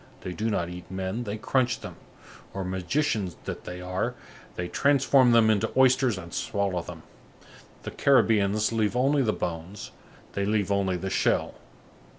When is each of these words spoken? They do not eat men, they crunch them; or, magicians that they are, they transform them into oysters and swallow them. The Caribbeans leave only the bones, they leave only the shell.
They 0.21 0.31
do 0.33 0.49
not 0.49 0.67
eat 0.67 0.89
men, 0.89 1.25
they 1.25 1.37
crunch 1.37 1.81
them; 1.81 1.95
or, 2.55 2.63
magicians 2.65 3.35
that 3.45 3.65
they 3.65 3.81
are, 3.81 4.15
they 4.55 4.67
transform 4.67 5.31
them 5.31 5.51
into 5.51 5.71
oysters 5.77 6.17
and 6.17 6.33
swallow 6.33 6.81
them. 6.81 7.03
The 7.83 7.91
Caribbeans 7.91 8.71
leave 8.71 8.95
only 8.95 9.21
the 9.21 9.31
bones, 9.31 9.91
they 10.33 10.43
leave 10.43 10.71
only 10.71 10.97
the 10.97 11.11
shell. 11.11 11.53